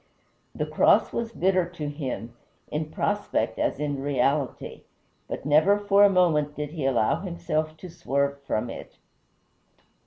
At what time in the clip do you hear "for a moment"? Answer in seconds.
5.77-6.55